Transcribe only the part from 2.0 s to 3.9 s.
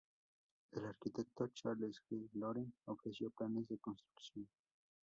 G. Loring ofreció planes de